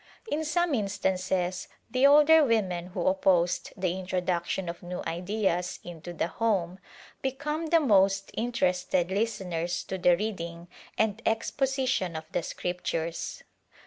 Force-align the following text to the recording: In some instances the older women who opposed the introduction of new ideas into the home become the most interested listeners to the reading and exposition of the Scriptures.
In 0.31 0.43
some 0.43 0.73
instances 0.73 1.67
the 1.91 2.07
older 2.07 2.43
women 2.43 2.87
who 2.87 3.05
opposed 3.05 3.71
the 3.77 3.99
introduction 3.99 4.67
of 4.67 4.81
new 4.81 5.03
ideas 5.05 5.77
into 5.83 6.11
the 6.11 6.25
home 6.27 6.79
become 7.21 7.67
the 7.67 7.79
most 7.79 8.31
interested 8.33 9.11
listeners 9.11 9.83
to 9.83 9.99
the 9.99 10.17
reading 10.17 10.69
and 10.97 11.21
exposition 11.23 12.15
of 12.15 12.25
the 12.31 12.41
Scriptures. 12.41 13.43